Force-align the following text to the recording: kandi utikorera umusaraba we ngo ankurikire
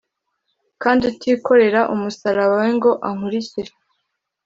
kandi 0.81 1.01
utikorera 1.11 1.81
umusaraba 1.93 2.53
we 2.61 2.69
ngo 2.77 2.91
ankurikire 3.07 3.71